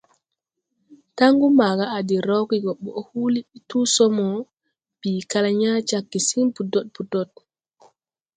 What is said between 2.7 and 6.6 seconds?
ɓoʼ huuli ɓi tu so mo, bii kal yaa jag gesiŋ